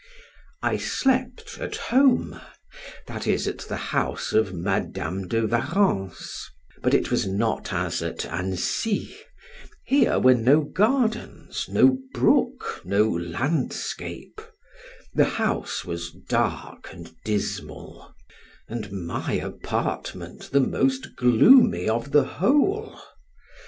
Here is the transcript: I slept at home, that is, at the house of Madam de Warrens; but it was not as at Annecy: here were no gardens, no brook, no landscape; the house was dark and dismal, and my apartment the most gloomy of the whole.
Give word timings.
I 0.63 0.77
slept 0.77 1.59
at 1.59 1.75
home, 1.75 2.41
that 3.05 3.27
is, 3.27 3.47
at 3.47 3.59
the 3.59 3.77
house 3.93 4.33
of 4.33 4.51
Madam 4.51 5.27
de 5.27 5.45
Warrens; 5.45 6.49
but 6.81 6.95
it 6.95 7.11
was 7.11 7.27
not 7.27 7.71
as 7.71 8.01
at 8.01 8.25
Annecy: 8.25 9.15
here 9.85 10.17
were 10.17 10.33
no 10.33 10.61
gardens, 10.61 11.67
no 11.69 11.99
brook, 12.15 12.81
no 12.83 13.07
landscape; 13.09 14.41
the 15.13 15.25
house 15.37 15.85
was 15.85 16.09
dark 16.27 16.91
and 16.91 17.13
dismal, 17.23 18.15
and 18.67 18.91
my 18.91 19.33
apartment 19.33 20.49
the 20.51 20.61
most 20.61 21.15
gloomy 21.15 21.87
of 21.87 22.09
the 22.11 22.23
whole. 22.23 22.99